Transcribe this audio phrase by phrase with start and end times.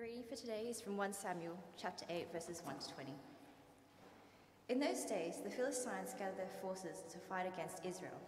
[0.00, 3.10] Reading for today is from 1 Samuel chapter 8, verses 1 to 20.
[4.70, 8.18] In those days, the Philistines gathered their forces to fight against Israel.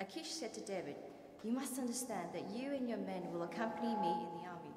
[0.00, 0.94] Achish said to David,
[1.42, 4.76] You must understand that you and your men will accompany me in the army.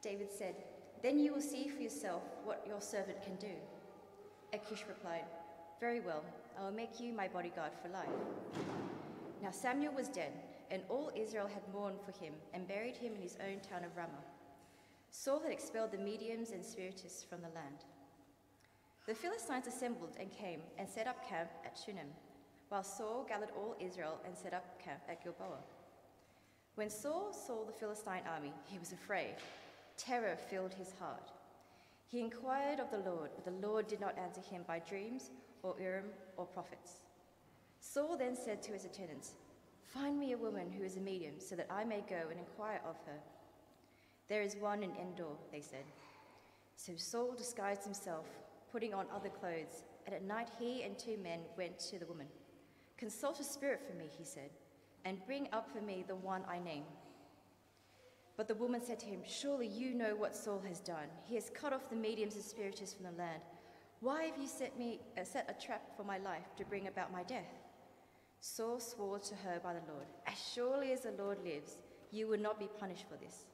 [0.00, 0.54] David said,
[1.02, 3.52] Then you will see for yourself what your servant can do.
[4.54, 5.24] Achish replied,
[5.78, 6.24] Very well,
[6.58, 8.08] I will make you my bodyguard for life.
[9.42, 10.32] Now Samuel was dead,
[10.70, 13.96] and all Israel had mourned for him and buried him in his own town of
[13.96, 14.24] Ramah.
[15.10, 17.84] Saul had expelled the mediums and spiritists from the land.
[19.06, 22.06] The Philistines assembled and came and set up camp at Shunem,
[22.68, 25.58] while Saul gathered all Israel and set up camp at Gilboa.
[26.76, 29.34] When Saul saw the Philistine army, he was afraid.
[29.96, 31.32] Terror filled his heart.
[32.06, 35.30] He inquired of the Lord, but the Lord did not answer him by dreams
[35.62, 37.00] or Urim or prophets.
[37.80, 39.32] Saul then said to his attendants,
[39.92, 42.80] Find me a woman who is a medium, so that I may go and inquire
[42.88, 43.18] of her.
[44.28, 45.84] There is one in Endor, they said.
[46.76, 48.26] So Saul disguised himself,
[48.70, 52.28] putting on other clothes, and at night he and two men went to the woman.
[52.96, 54.50] Consult a spirit for me, he said,
[55.04, 56.84] and bring up for me the one I name.
[58.36, 61.08] But the woman said to him, Surely you know what Saul has done.
[61.26, 63.42] He has cut off the mediums and spiritists from the land.
[64.00, 67.12] Why have you set, me, uh, set a trap for my life to bring about
[67.12, 67.59] my death?
[68.40, 71.76] Saul swore to her by the Lord, As surely as the Lord lives,
[72.10, 73.44] you will not be punished for this.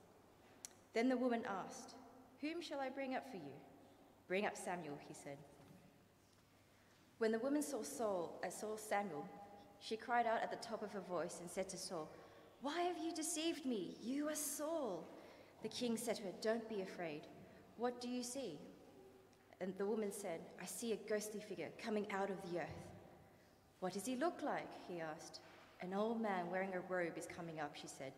[0.95, 1.95] Then the woman asked,
[2.41, 3.53] Whom shall I bring up for you?
[4.29, 5.39] Bring up Samuel, he said.
[7.19, 9.27] When the woman saw Saul, uh, saw Samuel,
[9.81, 12.09] she cried out at the top of her voice and said to Saul,
[12.63, 13.97] Why have you deceived me?
[14.03, 15.07] You are Saul.
[15.63, 17.23] The king said to her, Don't be afraid.
[17.77, 18.59] What do you see?
[19.61, 22.86] And the woman said, I see a ghostly figure coming out of the earth.
[23.81, 24.69] What does he look like?
[24.89, 25.41] he asked.
[25.81, 28.13] An old man wearing a robe is coming up, she said.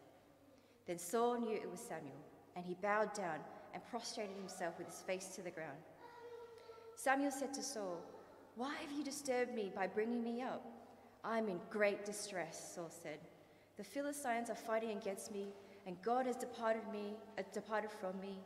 [0.87, 2.23] Then Saul knew it was Samuel,
[2.57, 3.39] and he bowed down
[3.75, 5.79] and prostrated himself with his face to the ground.
[6.97, 8.01] Samuel said to Saul,
[8.57, 10.65] Why have you disturbed me by bringing me up?
[11.25, 13.19] I am in great distress, Saul said.
[13.77, 15.47] The Philistines are fighting against me,
[15.87, 18.39] and God has departed me, uh, departed from me.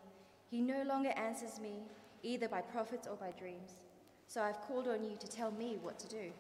[0.51, 1.75] He no longer answers me,
[2.23, 3.79] either by prophets or by dreams.
[4.27, 6.33] So I've called on you to tell me what to do.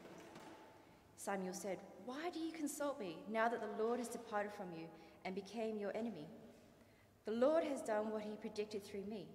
[1.24, 4.86] Samuel said, Why do you consult me now that the Lord has departed from you
[5.24, 6.26] and became your enemy?
[7.26, 9.28] The Lord has done what he predicted through me.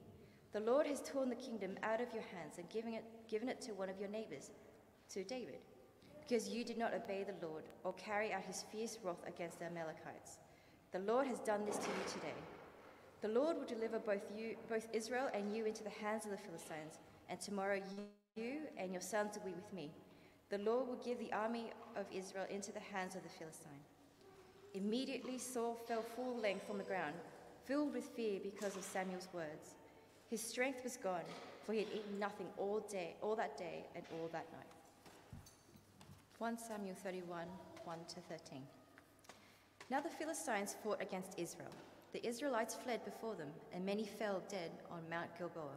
[0.52, 3.62] The Lord has torn the kingdom out of your hands and given it, given it
[3.62, 4.52] to one of your neighbors,
[5.14, 5.60] to David,
[6.20, 9.66] because you did not obey the Lord or carry out his fierce wrath against the
[9.68, 10.40] Amalekites.
[10.92, 12.36] The Lord has done this to you today.
[13.22, 16.38] The Lord will deliver both you, both Israel and you into the hands of the
[16.38, 17.00] Philistines,
[17.30, 17.80] and tomorrow
[18.36, 19.90] you and your sons will be with me.
[20.50, 23.84] The Lord will give the army of Israel into the hands of the Philistine.
[24.74, 27.16] Immediately Saul fell full length on the ground,
[27.66, 29.76] filled with fear because of Samuel's words.
[30.30, 31.28] His strength was gone,
[31.66, 35.42] for he had eaten nothing all day, all that day, and all that night.
[36.38, 37.48] 1 Samuel 31,
[37.84, 38.62] 1 to 13.
[39.90, 41.72] Now the Philistines fought against Israel.
[42.14, 45.76] The Israelites fled before them, and many fell dead on Mount Gilboa.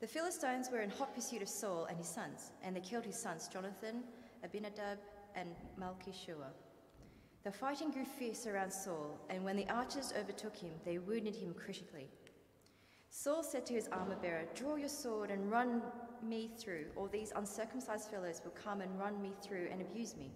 [0.00, 3.18] The Philistines were in hot pursuit of Saul and his sons, and they killed his
[3.18, 4.04] sons Jonathan,
[4.44, 4.98] Abinadab,
[5.34, 6.52] and Malchishua.
[7.42, 11.52] The fighting grew fierce around Saul, and when the archers overtook him, they wounded him
[11.52, 12.08] critically.
[13.10, 15.82] Saul said to his armor bearer, Draw your sword and run
[16.22, 20.30] me through, or these uncircumcised fellows will come and run me through and abuse me.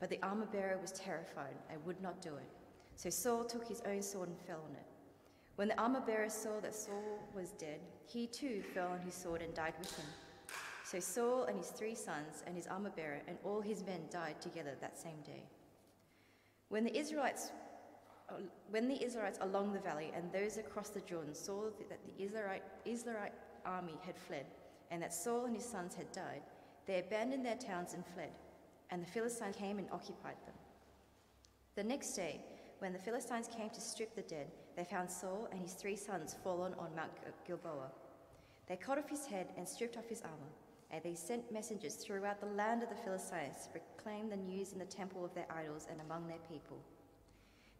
[0.00, 2.48] But the armor bearer was terrified and would not do it.
[2.96, 4.86] So Saul took his own sword and fell on it.
[5.58, 9.42] When the armor bearer saw that Saul was dead, he too fell on his sword
[9.42, 10.06] and died with him.
[10.84, 14.40] So Saul and his three sons and his armor bearer and all his men died
[14.40, 15.42] together that same day.
[16.68, 17.50] When the Israelites
[18.70, 22.62] when the Israelites along the valley and those across the Jordan saw that the Israelite,
[22.84, 23.34] Israelite
[23.66, 24.46] army had fled
[24.92, 26.42] and that Saul and his sons had died,
[26.86, 28.30] they abandoned their towns and fled,
[28.90, 30.54] and the Philistines came and occupied them.
[31.74, 32.44] The next day,
[32.78, 34.46] when the Philistines came to strip the dead,
[34.76, 37.10] they found Saul and his three sons fallen on Mount
[37.46, 37.90] Gilboa.
[38.66, 40.52] They cut off his head and stripped off his armor,
[40.90, 44.78] and they sent messengers throughout the land of the Philistines to proclaim the news in
[44.78, 46.78] the temple of their idols and among their people.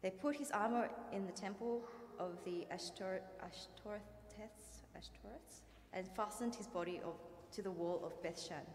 [0.01, 1.83] They put his armor in the temple
[2.19, 5.61] of the Ashtor- Ashtoreths, Ashtoreths
[5.93, 7.15] and fastened his body of,
[7.51, 8.65] to the wall of Bethshan.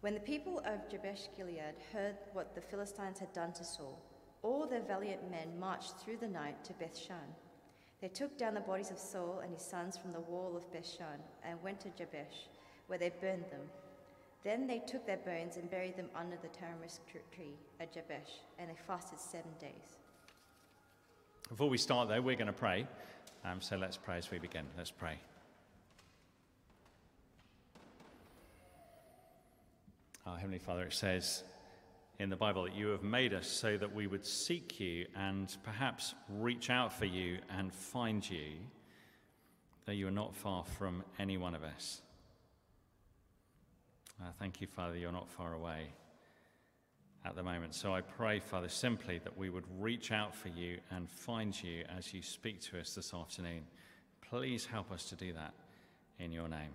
[0.00, 4.02] When the people of Jabesh Gilead heard what the Philistines had done to Saul,
[4.44, 7.32] all their valiant men marched through the night to Bethshan.
[8.00, 11.18] They took down the bodies of Saul and his sons from the wall of Bethshan
[11.42, 12.48] and went to Jabesh,
[12.86, 13.62] where they burned them.
[14.44, 17.00] Then they took their bones and buried them under the tamarisk
[17.34, 19.96] tree at Jabesh, and they fasted seven days.
[21.48, 22.86] Before we start, though, we're going to pray.
[23.46, 24.66] Um, so let's pray as we begin.
[24.76, 25.18] Let's pray.
[30.26, 31.42] Our Heavenly Father, it says
[32.18, 35.56] in the Bible that you have made us so that we would seek you and
[35.64, 38.52] perhaps reach out for you and find you,
[39.84, 42.02] though you are not far from any one of us.
[44.22, 45.88] Uh, thank you, Father, you're not far away
[47.24, 47.74] at the moment.
[47.74, 51.84] So I pray, Father, simply that we would reach out for you and find you
[51.96, 53.62] as you speak to us this afternoon.
[54.28, 55.54] Please help us to do that
[56.18, 56.72] in your name.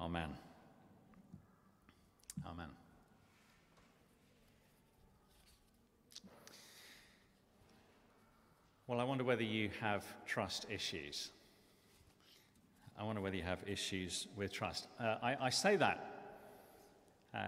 [0.00, 0.30] Amen.
[2.46, 2.83] Amen.
[8.86, 11.30] Well, I wonder whether you have trust issues.
[12.98, 14.88] I wonder whether you have issues with trust.
[15.00, 16.06] Uh, I, I, say that
[17.34, 17.38] uh,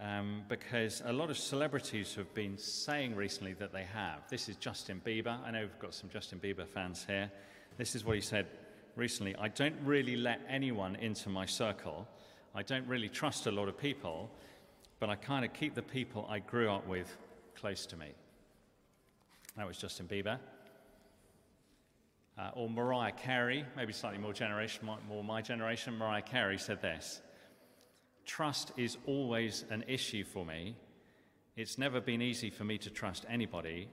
[0.00, 4.20] um, because a lot of celebrities have been saying recently that they have.
[4.30, 5.36] This is Justin Bieber.
[5.44, 7.28] I know we've got some Justin Bieber fans here.
[7.76, 8.46] This is what he said
[8.94, 12.06] recently I don't really let anyone into my circle.
[12.54, 14.30] I don't really trust a lot of people,
[15.00, 17.16] but I kind of keep the people I grew up with
[17.56, 18.12] close to me.
[19.56, 20.38] That was Justin Bieber.
[22.36, 25.96] Uh, or Mariah Carey, maybe slightly more generation, more my generation.
[25.96, 27.22] Mariah Carey said this
[28.26, 30.76] Trust is always an issue for me.
[31.56, 33.88] It's never been easy for me to trust anybody,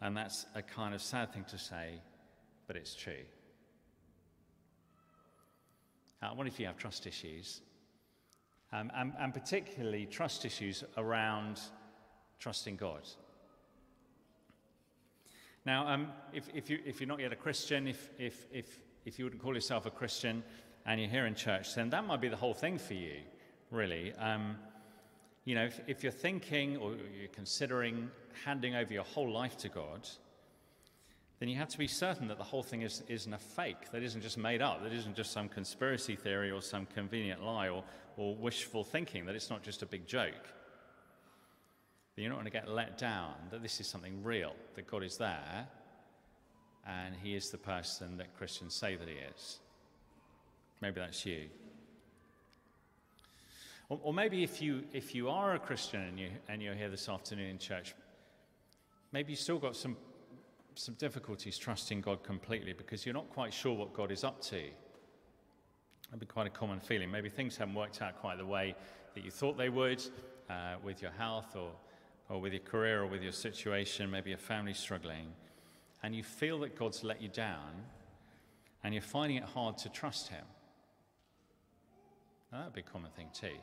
[0.00, 2.00] and that's a kind of sad thing to say,
[2.66, 3.24] but it's true.
[6.20, 7.60] Uh, what if you have trust issues?
[8.72, 11.60] Um, and, and particularly trust issues around
[12.40, 13.02] trusting God.
[15.64, 19.18] Now, um, if, if, you, if you're not yet a Christian, if, if, if, if
[19.18, 20.42] you wouldn't call yourself a Christian
[20.86, 23.20] and you're here in church, then that might be the whole thing for you
[23.70, 24.12] really.
[24.14, 24.56] Um,
[25.44, 28.10] you know, if, if, you're thinking or you're considering
[28.44, 30.08] handing over your whole life to God,
[31.38, 34.02] then you have to be certain that the whole thing is, isn't a fake, that
[34.02, 37.84] isn't just made up, that isn't just some conspiracy theory or some convenient lie or,
[38.16, 40.52] or wishful thinking, that it's not just a big joke.
[42.18, 45.04] That you're not going to get let down, that this is something real, that God
[45.04, 45.68] is there
[46.84, 49.60] and He is the person that Christians say that He is.
[50.80, 51.44] Maybe that's you.
[53.88, 57.08] Or, maybe if you, if you are a Christian and, you, and you're here this
[57.08, 57.94] afternoon in church,
[59.12, 59.96] maybe you've still got some,
[60.74, 64.60] some difficulties trusting God completely because you're not quite sure what God is up to.
[66.08, 67.12] That'd be quite a common feeling.
[67.12, 68.74] Maybe things haven't worked out quite the way
[69.14, 70.02] that you thought they would
[70.50, 71.70] uh, with your health or,
[72.28, 74.10] or with your career or with your situation.
[74.10, 75.32] Maybe your family struggling.
[76.02, 77.84] And you feel that God's let you down
[78.84, 80.44] and you're finding it hard to trust Him.
[82.52, 83.56] Now, that'd be a common thing too.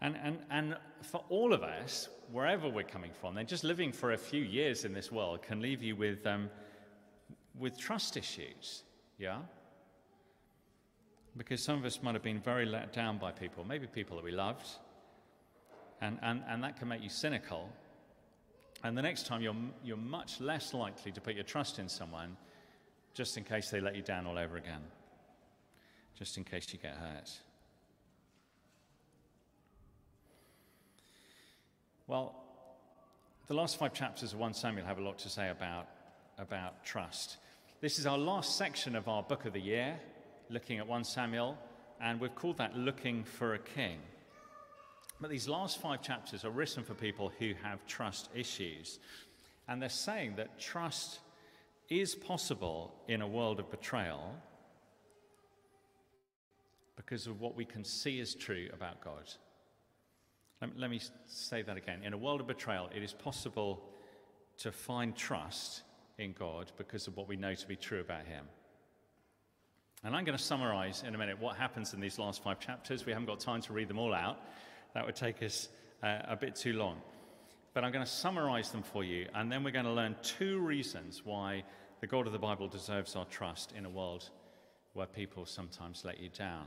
[0.00, 4.12] And, and, and for all of us, wherever we're coming from, then just living for
[4.12, 6.48] a few years in this world can leave you with, um,
[7.58, 8.84] with trust issues,
[9.18, 9.38] yeah?
[11.36, 14.24] Because some of us might have been very let down by people, maybe people that
[14.24, 14.66] we loved,
[16.00, 17.68] and, and, and that can make you cynical.
[18.84, 22.36] And the next time, you're, you're much less likely to put your trust in someone
[23.14, 24.82] just in case they let you down all over again,
[26.16, 27.30] just in case you get hurt.
[32.06, 32.34] Well,
[33.48, 35.88] the last five chapters of 1 Samuel have a lot to say about,
[36.38, 37.38] about trust.
[37.80, 39.98] This is our last section of our book of the year,
[40.48, 41.58] looking at 1 Samuel,
[42.00, 43.98] and we've called that Looking for a King.
[45.20, 48.98] But these last five chapters are written for people who have trust issues.
[49.66, 51.18] And they're saying that trust
[51.88, 54.34] is possible in a world of betrayal
[56.96, 59.30] because of what we can see is true about God.
[60.60, 62.02] Let, let me say that again.
[62.04, 63.82] In a world of betrayal, it is possible
[64.58, 65.82] to find trust
[66.18, 68.44] in God because of what we know to be true about Him.
[70.04, 73.06] And I'm going to summarize in a minute what happens in these last five chapters.
[73.06, 74.40] We haven't got time to read them all out,
[74.94, 75.68] that would take us
[76.02, 77.00] uh, a bit too long.
[77.74, 80.58] But I'm going to summarize them for you, and then we're going to learn two
[80.58, 81.64] reasons why
[82.00, 84.30] the God of the Bible deserves our trust in a world
[84.94, 86.66] where people sometimes let you down.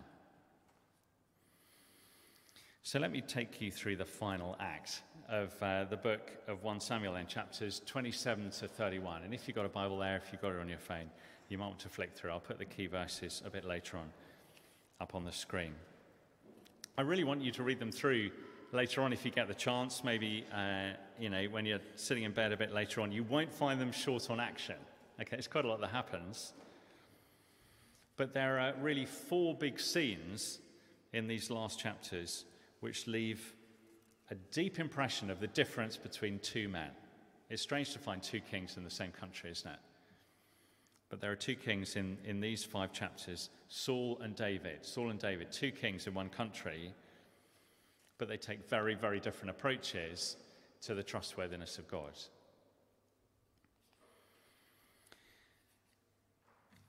[2.83, 6.79] So let me take you through the final act of uh, the book of 1
[6.79, 9.23] Samuel in chapters 27 to 31.
[9.23, 11.09] And if you've got a Bible there, if you've got it on your phone,
[11.47, 12.31] you might want to flick through.
[12.31, 14.09] I'll put the key verses a bit later on
[14.99, 15.73] up on the screen.
[16.97, 18.31] I really want you to read them through
[18.71, 20.03] later on if you get the chance.
[20.03, 23.51] Maybe, uh, you know, when you're sitting in bed a bit later on, you won't
[23.51, 24.75] find them short on action.
[25.19, 26.53] Okay, it's quite a lot that happens.
[28.17, 30.59] But there are really four big scenes
[31.13, 32.45] in these last chapters
[32.81, 33.53] which leave
[34.29, 36.89] a deep impression of the difference between two men
[37.49, 39.79] It's strange to find two kings in the same country, isn't it?
[41.11, 44.85] But there are two kings in, in these five chapters Saul and David.
[44.85, 46.93] Saul and David, two kings in one country,
[48.17, 50.37] but they take very, very different approaches
[50.83, 52.13] to the trustworthiness of God.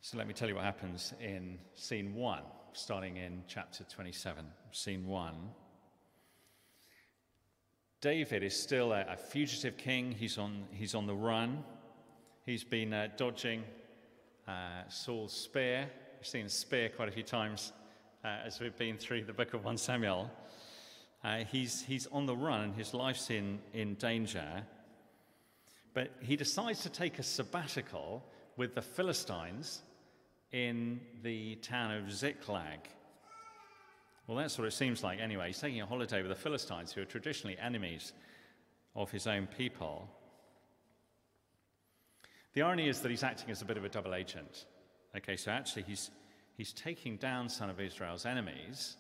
[0.01, 2.43] So let me tell you what happens in scene one,
[2.75, 4.45] starting in chapter 27.
[4.71, 5.51] Scene one.
[8.01, 10.13] David is still a, a fugitive king.
[10.13, 11.65] He's on, he's on the run.
[12.47, 13.65] He's been uh, dodging
[14.49, 15.89] uh, Saul's spear.
[16.19, 17.73] We've seen spear quite a few times
[18.25, 20.31] uh, as we've been through the book of 1 Samuel.
[21.25, 24.65] Uh, he's, he's on the run and his life's in, in danger.
[25.95, 28.25] But he decides to take a sabbatical
[28.57, 29.83] with the Philistines
[30.53, 32.81] in the town of Ziklag.
[34.27, 35.49] Well, that's what it seems like anyway.
[35.49, 38.13] He's taking a holiday with the Philistines, who are traditionally enemies
[38.95, 40.09] of his own people.
[42.55, 44.67] The irony is that he's acting as a bit of a double agent.
[45.17, 46.11] Okay, so actually he's,
[46.57, 48.97] he's taking down some of Israel's enemies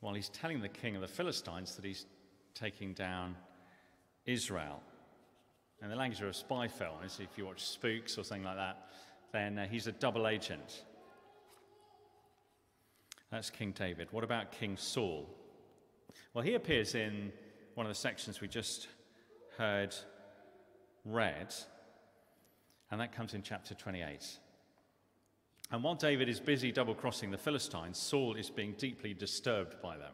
[0.00, 2.06] while he's telling the king of the Philistines that he's
[2.54, 3.36] taking down
[4.26, 4.82] Israel.
[5.80, 8.56] And the language of a spy film is if you watch Spooks or something like
[8.56, 8.88] that,
[9.32, 10.84] then uh, he's a double agent.
[13.30, 14.08] That's King David.
[14.10, 15.28] What about King Saul?
[16.34, 17.32] Well, he appears in
[17.74, 18.88] one of the sections we just
[19.56, 19.94] heard
[21.04, 21.54] read,
[22.92, 24.38] and that comes in chapter 28.
[25.72, 29.96] And while David is busy double crossing the Philistines, Saul is being deeply disturbed by
[29.96, 30.12] them.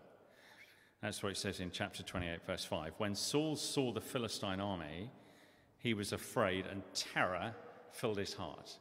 [1.02, 2.94] That's what it says in chapter 28, verse 5.
[2.98, 5.10] When Saul saw the Philistine army,
[5.78, 7.52] he was afraid, and terror
[7.90, 8.78] filled his heart.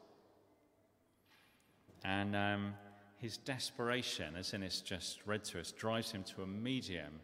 [2.03, 2.73] And um,
[3.17, 7.19] his desperation, as Innes just read to us, drives him to a medium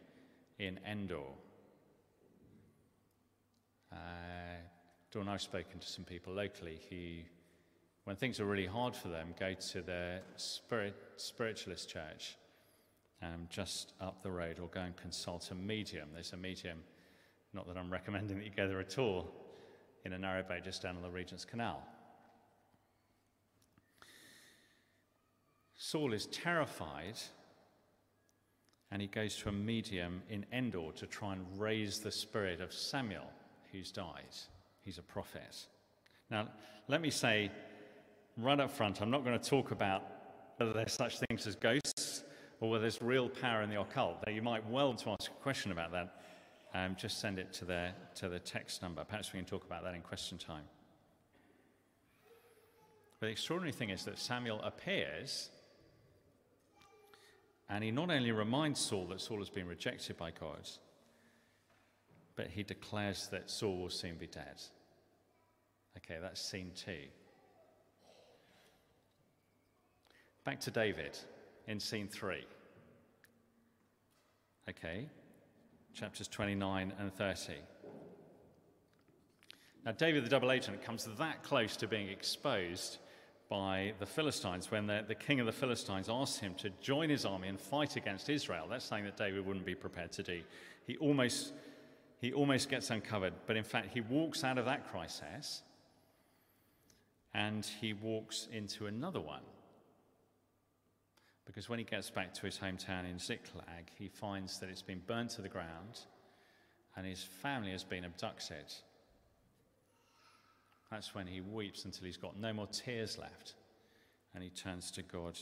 [0.58, 1.22] in Endor.
[3.92, 3.96] Uh,
[5.13, 7.24] Dawn, I've spoken to some people locally who,
[8.05, 12.36] when things are really hard for them, go to their spirit, spiritualist church
[13.22, 16.10] um, just up the road or go and consult a medium.
[16.13, 16.79] There's a medium,
[17.53, 19.32] not that I'm recommending that you go there at all,
[20.03, 21.84] in a narrowboat just down on the Regent's Canal.
[25.77, 27.20] Saul is terrified
[28.89, 32.74] and he goes to a medium in Endor to try and raise the spirit of
[32.74, 33.29] Samuel,
[33.72, 34.24] who's died.
[34.83, 35.67] He's a prophet.
[36.29, 36.49] Now,
[36.87, 37.51] let me say
[38.37, 40.03] right up front, I'm not going to talk about
[40.57, 42.23] whether there's such things as ghosts
[42.59, 44.17] or whether there's real power in the occult.
[44.25, 46.15] Now, you might well want to ask a question about that.
[46.73, 49.03] Um, just send it to the, to the text number.
[49.03, 50.63] Perhaps we can talk about that in question time.
[53.19, 55.49] But the extraordinary thing is that Samuel appears
[57.69, 60.69] and he not only reminds Saul that Saul has been rejected by God,
[62.35, 64.61] but he declares that Saul will soon be dead.
[65.97, 67.05] Okay, that's scene two.
[70.43, 71.17] Back to David
[71.67, 72.45] in scene three.
[74.69, 75.07] Okay,
[75.93, 77.53] chapters 29 and 30.
[79.85, 82.97] Now, David the double agent comes that close to being exposed
[83.49, 87.25] by the Philistines when the, the king of the Philistines asks him to join his
[87.25, 88.67] army and fight against Israel.
[88.69, 90.41] That's something that David wouldn't be prepared to do.
[90.87, 91.53] He almost,
[92.24, 95.62] he almost gets uncovered, but in fact, he walks out of that crisis
[97.34, 99.42] and he walks into another one.
[101.46, 105.01] Because when he gets back to his hometown in Ziklag, he finds that it's been
[105.06, 106.00] burnt to the ground
[106.96, 108.72] and his family has been abducted.
[110.89, 113.56] That's when he weeps until he's got no more tears left
[114.34, 115.38] and he turns to God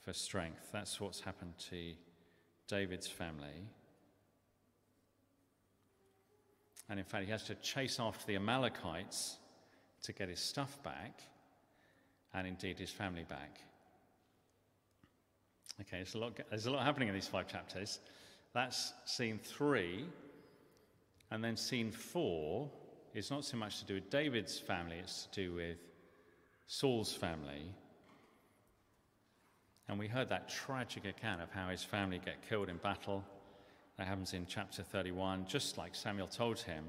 [0.00, 0.70] for strength.
[0.72, 1.92] That's what's happened to
[2.66, 3.66] David's family.
[6.88, 9.36] And in fact, he has to chase after the Amalekites
[10.02, 11.20] to get his stuff back
[12.32, 13.60] and indeed his family back.
[15.80, 17.98] Okay, there's a lot, there's a lot happening in these five chapters.
[18.54, 20.06] That's scene three.
[21.30, 22.70] And then scene four
[23.16, 25.78] it's not so much to do with David's family, it's to do with
[26.66, 27.72] Saul's family.
[29.88, 33.24] And we heard that tragic account of how his family get killed in battle.
[33.98, 35.46] That happens in chapter 31.
[35.46, 36.84] Just like Samuel told him,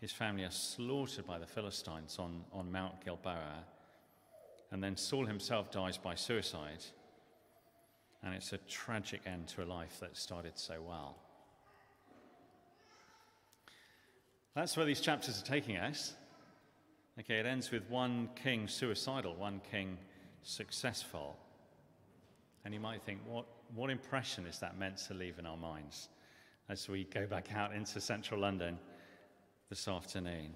[0.00, 3.64] his family are slaughtered by the Philistines on, on Mount Gilboa.
[4.70, 6.84] And then Saul himself dies by suicide.
[8.22, 11.16] And it's a tragic end to a life that started so well.
[14.54, 16.14] That's where these chapters are taking us.
[17.20, 19.98] Okay, it ends with one king suicidal, one king
[20.42, 21.36] successful.
[22.64, 26.08] And you might think, what, what impression is that meant to leave in our minds
[26.68, 28.78] as we go back out into central London
[29.68, 30.54] this afternoon.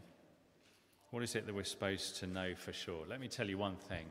[1.11, 3.05] What is it that we're supposed to know for sure?
[3.09, 4.07] Let me tell you one thing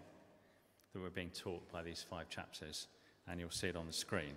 [0.93, 2.87] that we're being taught by these five chapters,
[3.27, 4.35] and you'll see it on the screen.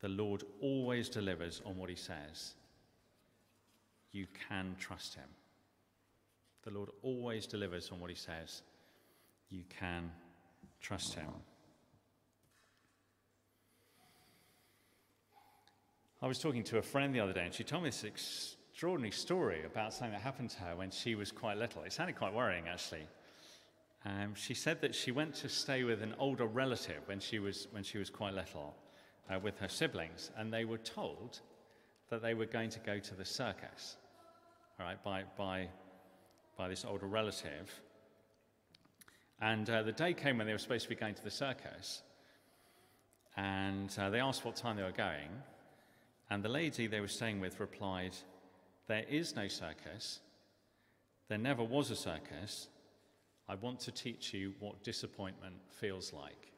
[0.00, 2.54] The Lord always delivers on what he says.
[4.12, 5.28] You can trust him.
[6.62, 8.62] The Lord always delivers on what he says.
[9.48, 10.10] You can
[10.80, 11.28] trust him.
[16.22, 19.10] I was talking to a friend the other day, and she told me this extraordinary
[19.10, 21.82] story about something that happened to her when she was quite little.
[21.82, 23.06] It sounded quite worrying, actually.
[24.04, 27.68] Um, she said that she went to stay with an older relative when she was,
[27.70, 28.74] when she was quite little
[29.30, 31.40] uh, with her siblings, and they were told
[32.10, 33.96] that they were going to go to the circus,
[34.78, 35.68] all right, by, by,
[36.58, 37.80] by this older relative.
[39.40, 42.02] And uh, the day came when they were supposed to be going to the circus,
[43.38, 45.30] and uh, they asked what time they were going,
[46.30, 48.12] and the lady they were staying with replied,
[48.86, 50.20] there is no circus.
[51.28, 52.68] There never was a circus.
[53.48, 56.52] I want to teach you what disappointment feels like.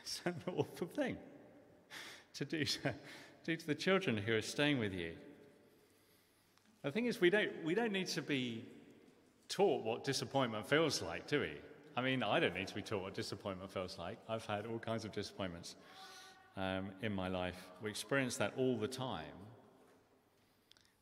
[0.00, 1.16] It's an awful thing
[2.34, 2.94] to do to,
[3.44, 5.12] do to the children who are staying with you.
[6.82, 8.64] The thing is, we don't, we don't need to be
[9.48, 11.52] taught what disappointment feels like, do we?
[11.96, 14.18] I mean, I don't need to be taught what disappointment feels like.
[14.28, 15.76] I've had all kinds of disappointments
[16.56, 17.56] um, in my life.
[17.82, 19.24] We experience that all the time.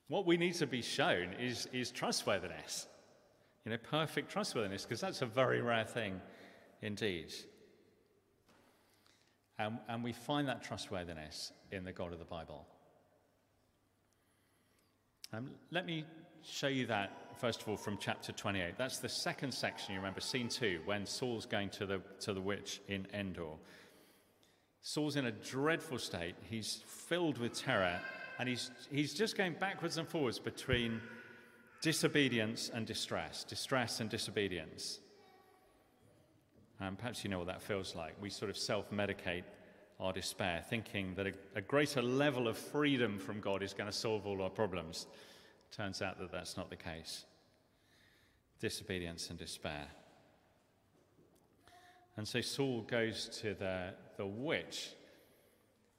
[0.09, 2.89] What we need to be shown is, is trustworthiness,
[3.65, 6.21] you know, perfect trustworthiness, because that's a very rare thing
[6.83, 7.33] indeed.
[9.59, 12.67] And, and we find that trustworthiness in the God of the Bible.
[15.33, 16.05] Um, let me
[16.43, 18.77] show you that, first of all, from chapter 28.
[18.77, 22.41] That's the second section, you remember, scene two, when Saul's going to the, to the
[22.41, 23.53] witch in Endor.
[24.83, 26.35] Saul's in a dreadful state.
[26.43, 28.01] He's filled with terror
[28.39, 31.01] and he's, he's just going backwards and forwards between
[31.83, 35.01] disobedience and distress, distress and disobedience.
[36.81, 38.15] And perhaps you know what that feels like.
[38.21, 39.45] We sort of self medicate
[40.01, 43.97] our despair, thinking that a, a, greater level of freedom from God is going to
[43.97, 45.07] solve all our problems.
[45.71, 47.27] Turns out that that's not the case.
[48.61, 49.87] Disobedience and despair.
[52.17, 54.91] And so Saul goes to the, the witch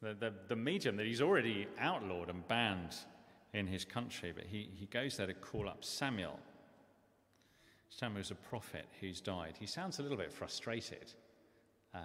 [0.02, 2.96] the, the, the medium that he's already outlawed and banned
[3.54, 6.40] in his country, but he, he goes there to call up Samuel.
[7.90, 9.56] Samuel's a prophet who's died.
[9.60, 11.14] He sounds a little bit frustrated
[11.94, 12.00] uh,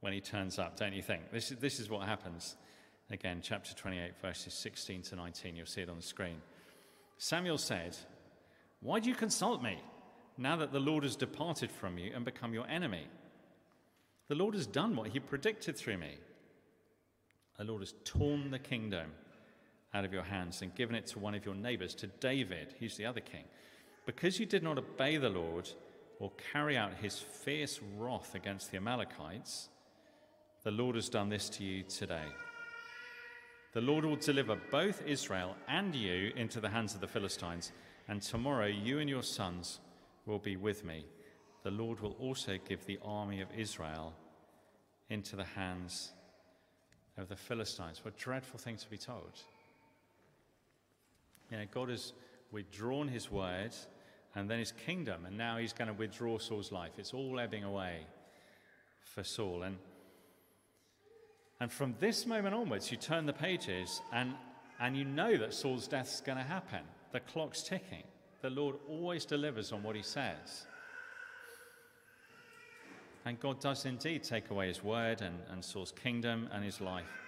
[0.00, 1.30] when he turns up, don't you think?
[1.30, 2.56] This is, this is what happens.
[3.10, 5.54] Again, chapter 28, verses 16 to 19.
[5.54, 6.40] You'll see it on the screen.
[7.18, 7.96] Samuel said,
[8.80, 9.78] Why do you consult me
[10.38, 13.06] now that the Lord has departed from you and become your enemy?
[14.32, 16.16] The Lord has done what he predicted through me.
[17.58, 19.10] The Lord has torn the kingdom
[19.92, 22.74] out of your hands and given it to one of your neighbors, to David.
[22.80, 23.44] He's the other king.
[24.06, 25.68] Because you did not obey the Lord
[26.18, 29.68] or carry out his fierce wrath against the Amalekites,
[30.64, 32.24] the Lord has done this to you today.
[33.74, 37.72] The Lord will deliver both Israel and you into the hands of the Philistines,
[38.08, 39.80] and tomorrow you and your sons
[40.24, 41.04] will be with me.
[41.64, 44.14] The Lord will also give the army of Israel
[45.10, 46.12] into the hands
[47.18, 48.00] of the Philistines.
[48.02, 49.40] What a dreadful thing to be told.
[51.50, 52.12] You know, God has
[52.50, 53.72] withdrawn his word
[54.34, 56.92] and then his kingdom, and now he's going to withdraw Saul's life.
[56.96, 58.06] It's all ebbing away
[59.02, 59.62] for Saul.
[59.62, 59.76] And,
[61.60, 64.32] and from this moment onwards, you turn the pages and,
[64.80, 66.80] and you know that Saul's death is going to happen.
[67.12, 68.04] The clock's ticking.
[68.40, 70.66] The Lord always delivers on what he says.
[73.24, 77.22] And God does indeed take away his word and, and kingdom and his life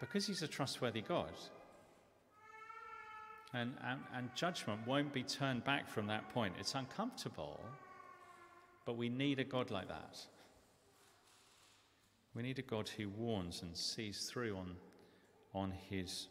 [0.00, 1.32] because he's a trustworthy God.
[3.52, 6.54] And, and, and judgment won't be turned back from that point.
[6.58, 7.60] It's uncomfortable,
[8.86, 10.18] but we need a God like that.
[12.34, 14.76] We need a God who warns and sees through on,
[15.52, 16.28] on his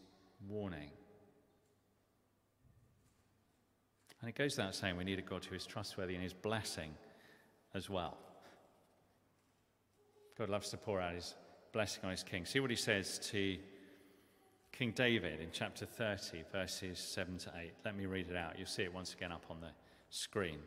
[0.48, 0.92] warning.
[4.22, 6.92] And it goes without saying we need a God who is trustworthy in his blessing
[7.74, 8.18] as well.
[10.40, 11.36] God loves to pour out his
[11.74, 12.46] blessing on his king.
[12.46, 13.58] See what he says to
[14.72, 17.74] King David in chapter 30, verses 7 to 8.
[17.84, 18.58] Let me read it out.
[18.58, 19.72] You'll see it once again up on the
[20.10, 20.60] screen.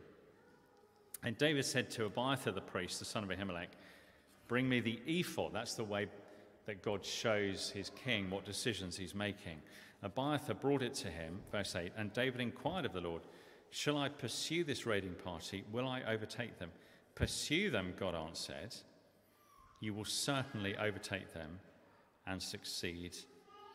[1.23, 3.69] And David said to Abiathar the priest, the son of Ahimelech,
[4.47, 5.53] Bring me the ephod.
[5.53, 6.05] That's the way
[6.67, 9.57] that God shows his king what decisions he's making.
[10.03, 13.23] Abiathar brought it to him, verse 8, and David inquired of the Lord,
[13.71, 15.63] Shall I pursue this raiding party?
[15.71, 16.69] Will I overtake them?
[17.15, 18.75] Pursue them, God answered
[19.83, 21.59] you will certainly overtake them
[22.25, 23.17] and succeed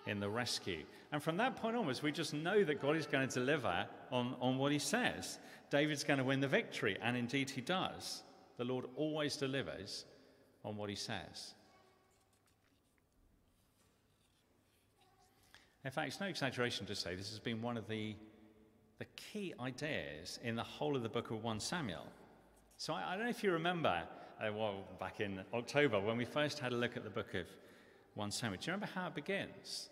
[0.07, 0.83] in the rescue.
[1.13, 4.35] And from that point onwards, we just know that God is going to deliver on,
[4.41, 5.39] on what he says.
[5.71, 8.23] David's going to win the victory, and indeed he does.
[8.57, 10.07] The Lord always delivers
[10.65, 11.55] on what he says.
[15.85, 18.17] In fact, it's no exaggeration to say this has been one of the,
[18.99, 22.07] the key ideas in the whole of the book of 1 Samuel.
[22.79, 24.03] So I, I don't know if you remember,
[24.41, 27.47] uh, well, back in October when we first had a look at the book of
[28.15, 28.61] 1 Samuel.
[28.61, 29.89] Do you remember how it begins?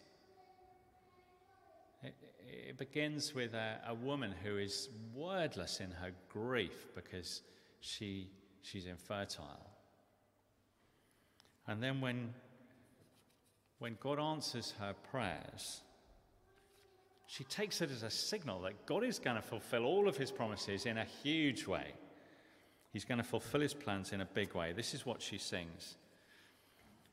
[2.03, 2.15] It,
[2.47, 7.43] it begins with a, a woman who is wordless in her grief because
[7.81, 8.31] she,
[8.63, 9.71] she's infertile.
[11.67, 12.33] And then when,
[13.79, 15.83] when God answers her prayers,
[17.27, 20.31] she takes it as a signal that God is going to fulfill all of his
[20.31, 21.95] promises in a huge way.
[22.97, 24.73] He's going to fulfill his plans in a big way.
[24.73, 25.97] This is what she sings.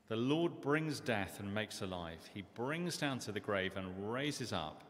[0.08, 2.20] The Lord brings death and makes alive.
[2.32, 4.82] He brings down to the grave and raises up.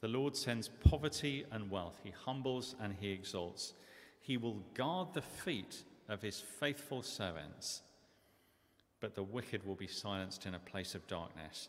[0.00, 2.00] The Lord sends poverty and wealth.
[2.02, 3.74] He humbles and he exalts.
[4.22, 7.82] He will guard the feet of his faithful servants,
[9.00, 11.68] but the wicked will be silenced in a place of darkness.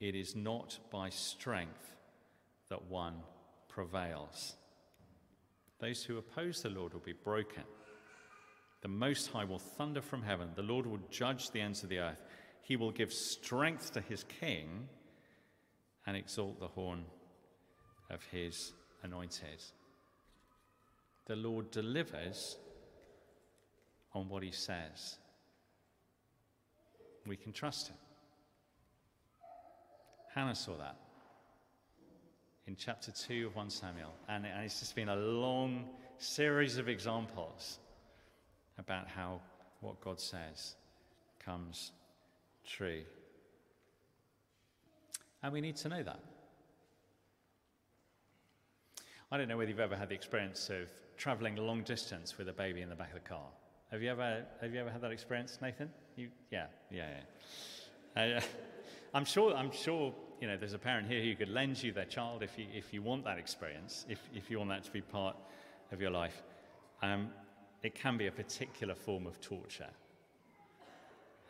[0.00, 1.92] It is not by strength
[2.70, 3.16] that one
[3.68, 4.54] prevails.
[5.80, 7.64] Those who oppose the Lord will be broken.
[8.82, 10.50] The Most High will thunder from heaven.
[10.54, 12.22] The Lord will judge the ends of the earth.
[12.62, 14.88] He will give strength to his king
[16.06, 17.04] and exalt the horn
[18.10, 19.62] of his anointed.
[21.26, 22.56] The Lord delivers
[24.12, 25.16] on what he says.
[27.26, 27.96] We can trust him.
[30.34, 30.96] Hannah saw that
[32.66, 34.12] in chapter 2 of 1 Samuel.
[34.28, 35.84] And, and it's just been a long
[36.18, 37.78] series of examples
[38.78, 39.40] about how
[39.80, 40.76] what God says
[41.44, 41.92] comes
[42.66, 43.02] true.
[45.42, 46.20] And we need to know that.
[49.30, 52.48] I don't know whether you've ever had the experience of traveling a long distance with
[52.48, 53.46] a baby in the back of the car.
[53.90, 55.90] Have you ever, have you ever had that experience, Nathan?
[56.16, 57.08] You, yeah, yeah,
[58.16, 58.38] yeah.
[58.38, 58.40] Uh,
[59.14, 62.04] I'm sure, I'm sure you know, there's a parent here who could lend you their
[62.04, 65.00] child if you, if you want that experience, if, if you want that to be
[65.00, 65.36] part
[65.92, 66.42] of your life.
[67.02, 67.30] Um,
[67.82, 69.90] it can be a particular form of torture.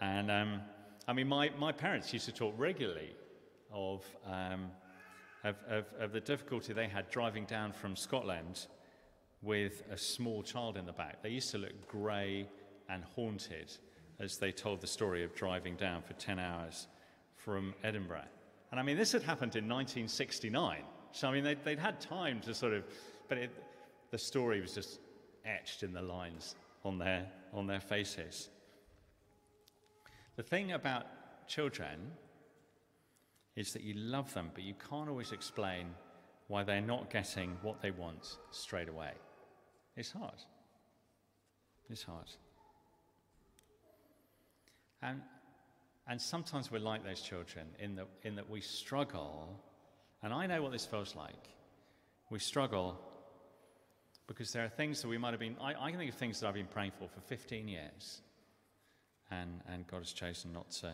[0.00, 0.60] And um,
[1.06, 3.14] I mean, my, my parents used to talk regularly
[3.72, 4.70] of, um,
[5.44, 8.66] of, of, of the difficulty they had driving down from Scotland
[9.42, 11.22] with a small child in the back.
[11.22, 12.48] They used to look grey
[12.88, 13.72] and haunted
[14.18, 16.86] as they told the story of driving down for 10 hours
[17.36, 18.24] from Edinburgh.
[18.74, 20.82] And I mean, this had happened in 1969.
[21.12, 22.82] So, I mean, they'd, they'd had time to sort of,
[23.28, 23.52] but it,
[24.10, 24.98] the story was just
[25.44, 28.48] etched in the lines on their, on their faces.
[30.34, 31.06] The thing about
[31.46, 32.00] children
[33.54, 35.94] is that you love them, but you can't always explain
[36.48, 39.12] why they're not getting what they want straight away.
[39.96, 40.42] It's hard.
[41.88, 42.26] It's hard.
[45.00, 45.20] And
[46.06, 49.60] and sometimes we're like those children in that, in that we struggle,
[50.22, 51.48] and I know what this feels like.
[52.30, 52.98] We struggle
[54.26, 56.40] because there are things that we might have been, I, I can think of things
[56.40, 58.22] that I've been praying for for 15 years,
[59.30, 60.92] and, and God has chosen not to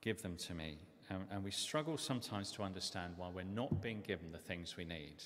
[0.00, 0.78] give them to me.
[1.08, 4.84] And, and we struggle sometimes to understand why we're not being given the things we
[4.84, 5.16] need.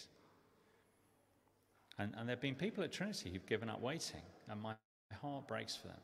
[1.98, 4.74] And, and there have been people at Trinity who've given up waiting, and my
[5.20, 6.00] heart breaks for them.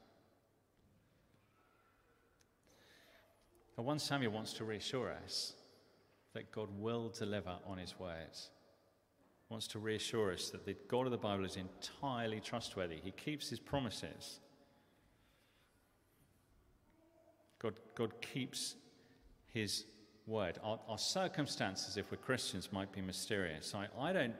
[3.80, 5.54] But 1 Samuel wants to reassure us
[6.34, 8.50] that God will deliver on his words.
[9.48, 12.96] Wants to reassure us that the God of the Bible is entirely trustworthy.
[13.02, 14.40] He keeps his promises.
[17.58, 18.74] God, God keeps
[19.46, 19.86] his
[20.26, 20.58] word.
[20.62, 23.74] Our, our, circumstances, if we're Christians, might be mysterious.
[23.74, 24.34] I, I, don't,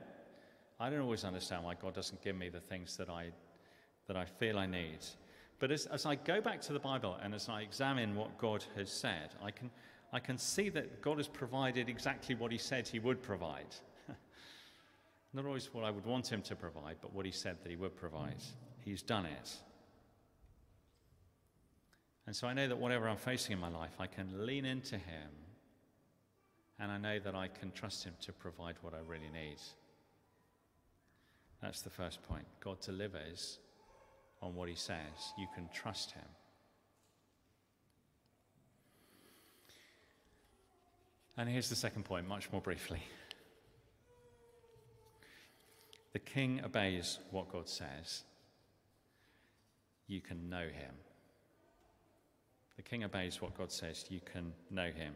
[0.79, 3.31] I don't always understand why God doesn't give me the things that I,
[4.07, 4.99] that I feel I need.
[5.61, 8.65] But as, as I go back to the Bible and as I examine what God
[8.77, 9.71] has said, I can,
[10.11, 13.77] I can see that God has provided exactly what He said He would provide.
[15.35, 17.77] Not always what I would want Him to provide, but what He said that He
[17.77, 18.43] would provide.
[18.81, 19.51] He's done it.
[22.27, 24.97] And so I know that whatever I'm facing in my life, I can lean into
[24.97, 25.31] Him.
[26.79, 29.59] And I know that I can trust Him to provide what I really need.
[31.61, 32.47] That's the first point.
[32.61, 33.59] God delivers
[34.43, 35.35] on what he says.
[35.39, 36.25] You can trust him.
[41.37, 43.03] And here's the second point, much more briefly.
[46.13, 48.25] The king obeys what God says.
[50.07, 50.95] You can know him.
[52.77, 55.15] the king obeys what God says, you can know him.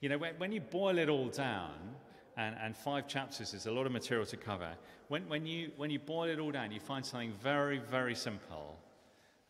[0.00, 1.94] You know, when, when you boil it all down,
[2.36, 4.70] and, and five chapters is a lot of material to cover,
[5.08, 8.78] when, when, you, when you boil it all down, you find something very, very simple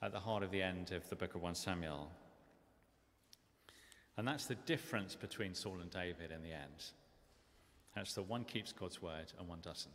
[0.02, 2.10] at the heart of the end of the book of 1 Samuel.
[4.16, 6.90] And that's the difference between Saul and David in the end.
[7.94, 9.94] That's that one keeps God's word and one doesn't.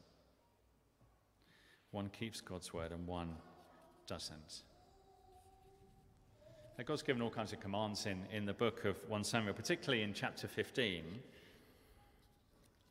[1.91, 3.35] One keeps God's word and one
[4.07, 4.63] doesn't.
[6.77, 10.03] Now, God's given all kinds of commands in, in the book of 1 Samuel, particularly
[10.03, 11.03] in chapter 15.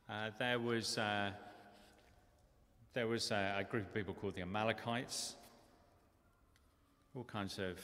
[0.08, 1.30] Uh, there was, uh,
[2.94, 5.34] there was a, a group of people called the Amalekites.
[7.16, 7.80] All kinds of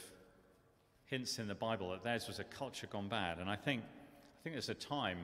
[1.05, 3.39] hints in the Bible that theirs was a culture gone bad.
[3.39, 5.17] And I think, I think there's a time,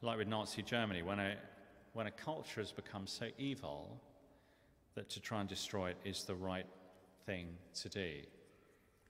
[0.00, 1.34] like with Nazi Germany, when a,
[1.92, 4.00] when a culture has become so evil
[4.94, 6.66] that to try and destroy it is the right
[7.26, 7.48] thing
[7.82, 8.12] to do.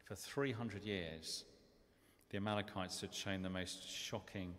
[0.06, 1.44] For 300 years,
[2.30, 4.54] the Amalekites had shown the most shocking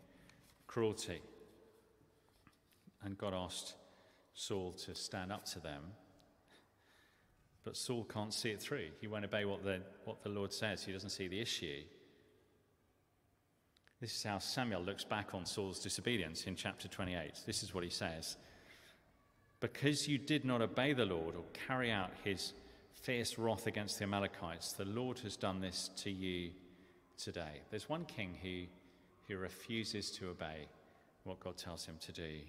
[0.68, 1.22] cruelty.
[3.04, 3.76] And God asked
[4.34, 5.84] Saul to stand up to them.
[7.64, 8.88] But Saul can't see it through.
[9.00, 11.82] He won't obey what the, what the Lord says, he doesn't see the issue.
[14.02, 17.32] This is how Samuel looks back on Saul's disobedience in chapter 28.
[17.46, 18.36] This is what he says
[19.62, 22.52] Because you did not obey the Lord or carry out his
[22.92, 26.52] fierce wrath against the Amalekites, the Lord has done this to you
[27.18, 27.62] today.
[27.70, 28.64] There's one king who,
[29.28, 30.68] who refuses to obey
[31.24, 32.40] what God tells him to do.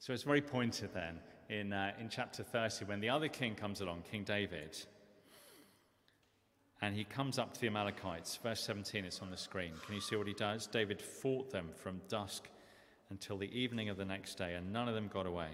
[0.00, 1.18] So it's very pointed then
[1.50, 4.74] in, uh, in chapter 30 when the other king comes along, King David,
[6.80, 8.38] and he comes up to the Amalekites.
[8.42, 9.72] Verse 17, it's on the screen.
[9.84, 10.66] Can you see what he does?
[10.66, 12.48] David fought them from dusk
[13.10, 15.50] until the evening of the next day, and none of them got away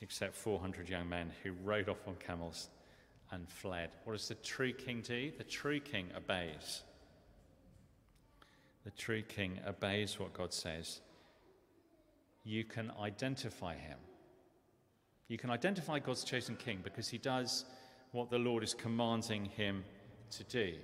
[0.00, 2.70] except 400 young men who rode off on camels
[3.32, 3.90] and fled.
[4.04, 5.30] What does the true king do?
[5.36, 6.84] The true king obeys.
[8.84, 11.02] The true king obeys what God says.
[12.44, 13.98] You can identify him.
[15.28, 17.64] You can identify God's chosen king because he does
[18.12, 19.84] what the Lord is commanding him
[20.32, 20.74] to do.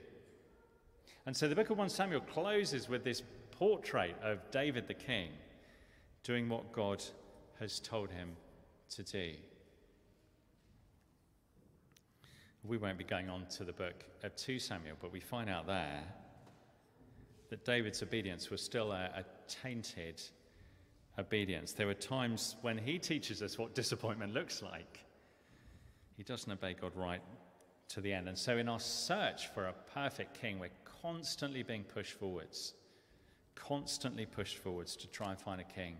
[1.26, 5.30] And so the book of 1 Samuel closes with this portrait of David the king
[6.22, 7.02] doing what God
[7.58, 8.36] has told him
[8.90, 9.32] to do.
[12.62, 15.66] We won't be going on to the book of 2 Samuel, but we find out
[15.66, 16.02] there
[17.50, 20.20] that David's obedience was still a, a tainted
[21.18, 21.72] obedience.
[21.72, 25.00] There are times when he teaches us what disappointment looks like.
[26.16, 27.22] He doesn't obey God right
[27.88, 28.28] to the end.
[28.28, 30.70] And so, in our search for a perfect king, we're
[31.02, 32.74] constantly being pushed forwards,
[33.54, 35.96] constantly pushed forwards to try and find a king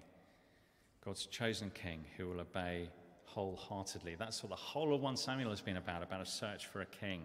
[1.06, 2.90] God's chosen king who will obey
[3.26, 4.16] wholeheartedly.
[4.16, 6.86] That's what the whole of 1 Samuel has been about, about a search for a
[6.86, 7.22] king.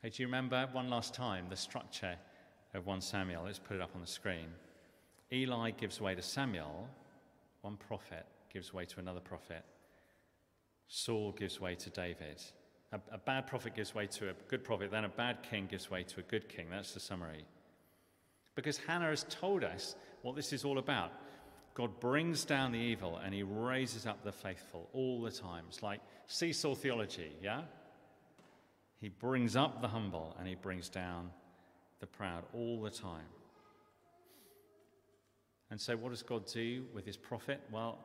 [0.00, 2.16] Hey, do you remember one last time the structure
[2.76, 3.44] of 1 Samuel?
[3.44, 4.48] Let's put it up on the screen.
[5.32, 6.88] Eli gives way to Samuel,
[7.62, 9.64] one prophet gives way to another prophet.
[10.88, 12.40] Saul gives way to David.
[12.92, 15.90] A, a, bad prophet gives way to a good prophet, then a bad king gives
[15.90, 16.66] way to a good king.
[16.70, 17.44] That's the summary.
[18.54, 21.12] Because Hannah has told us what this is all about.
[21.74, 25.64] God brings down the evil and he raises up the faithful all the time.
[25.68, 27.62] It's like seesaw theology, yeah?
[29.00, 31.30] He brings up the humble and he brings down
[32.06, 33.26] the proud all the time.
[35.70, 37.60] And so, what does God do with his prophet?
[37.72, 37.98] Well,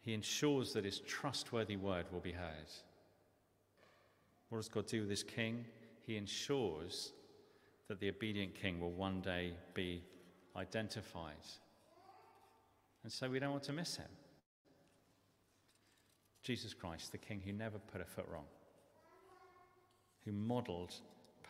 [0.00, 2.70] he ensures that his trustworthy word will be heard.
[4.48, 5.64] What does God do with his king?
[6.06, 7.12] He ensures
[7.88, 10.02] that the obedient king will one day be
[10.56, 11.34] identified.
[13.02, 14.08] And so we don't want to miss him.
[16.42, 18.46] Jesus Christ, the king who never put a foot wrong,
[20.24, 20.94] who modeled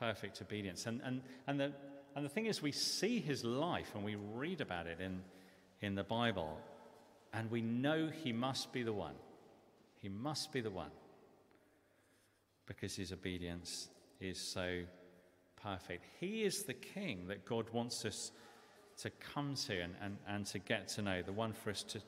[0.00, 0.86] perfect obedience.
[0.86, 1.72] And, and, and, the,
[2.16, 5.20] and the thing is, we see his life and we read about it in,
[5.82, 6.58] in the Bible,
[7.32, 9.14] and we know he must be the one.
[10.00, 10.90] He must be the one
[12.66, 13.88] because his obedience
[14.20, 14.80] is so
[15.62, 16.04] perfect.
[16.18, 18.32] He is the king that God wants us
[19.02, 22.00] to come to and, and, and to get to know, the one for us to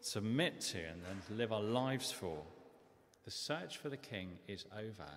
[0.00, 2.38] submit to and, and live our lives for.
[3.24, 5.10] The search for the king is over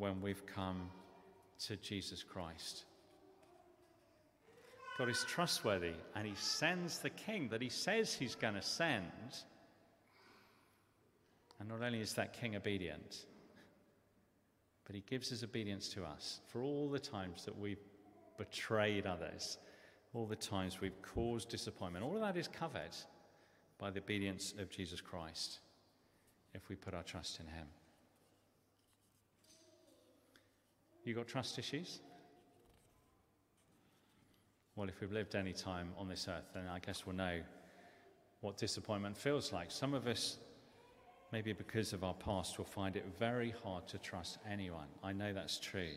[0.00, 0.88] when we've come
[1.66, 2.84] to Jesus Christ.
[4.96, 9.04] God is trustworthy and he sends the king that he says he's going to send.
[11.58, 13.26] And not only is that king obedient,
[14.86, 17.84] but he gives his obedience to us for all the times that we've
[18.38, 19.58] betrayed others,
[20.14, 22.04] all the times we've caused disappointment.
[22.04, 22.96] All of that is covered
[23.78, 25.60] by the obedience of Jesus Christ.
[26.52, 27.66] if we put our trust in Him.
[31.04, 32.00] You got trust issues?
[34.76, 37.40] Well, if we've lived any time on this earth, then I guess we'll know
[38.40, 39.70] what disappointment feels like.
[39.70, 40.38] Some of us,
[41.32, 44.86] maybe because of our past, will find it very hard to trust anyone.
[45.02, 45.92] I know that's true.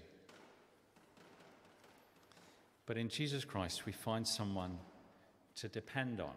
[2.85, 4.77] But in Jesus Christ, we find someone
[5.55, 6.33] to depend on.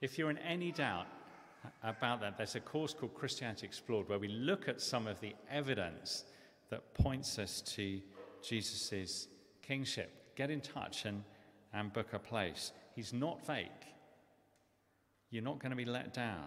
[0.00, 1.06] If you're in any doubt
[1.82, 5.34] about that, there's a course called Christianity Explored where we look at some of the
[5.50, 6.24] evidence
[6.70, 8.00] that points us to
[8.42, 9.28] Jesus'
[9.62, 10.10] kingship.
[10.34, 11.22] Get in touch and,
[11.72, 12.72] and book a place.
[12.94, 13.68] He's not fake.
[15.30, 16.46] You're not going to be let down.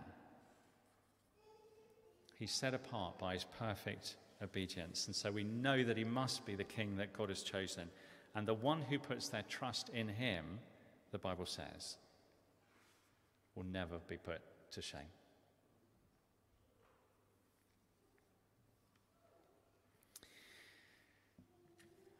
[2.38, 5.08] He's set apart by his perfect obedience.
[5.08, 7.88] And so we know that he must be the king that God has chosen.
[8.36, 10.43] And the one who puts their trust in him,
[11.12, 11.95] the Bible says,
[13.56, 14.41] will never be put
[14.76, 15.00] to shame.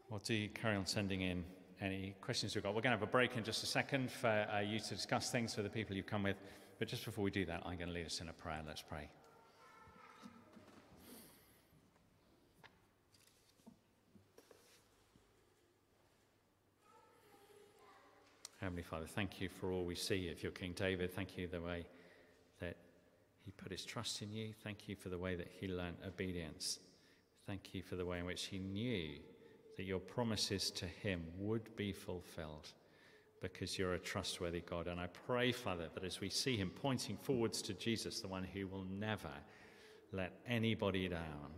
[0.10, 1.44] Well, do you carry on sending in
[1.82, 2.70] any questions we've got?
[2.74, 5.30] We're going to have a break in just a second for uh, you to discuss
[5.32, 6.38] things with the people you've come with.
[6.80, 8.62] But just before we do that, I'm going to lead us in a prayer.
[8.66, 9.10] Let's pray.
[18.62, 21.14] Heavenly Father, thank you for all we see of your King David.
[21.14, 21.86] Thank you the way
[22.60, 22.78] that
[23.44, 24.54] he put his trust in you.
[24.64, 26.80] Thank you for the way that he learned obedience.
[27.46, 29.10] Thank you for the way in which he knew
[29.78, 32.70] that your promises to him would be fulfilled
[33.42, 34.88] because you're a trustworthy God.
[34.88, 38.44] And I pray, Father, that as we see him pointing forwards to Jesus, the one
[38.44, 39.32] who will never
[40.12, 41.52] let anybody down,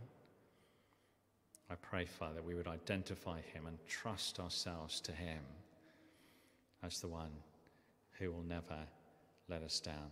[1.69, 5.39] I pray, Father, we would identify him and trust ourselves to him
[6.83, 7.31] as the one
[8.19, 8.79] who will never
[9.47, 10.11] let us down.